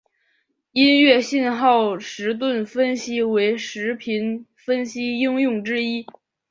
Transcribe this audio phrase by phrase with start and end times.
[0.71, 6.07] 音乐信号时频分析为时频分析应用之一。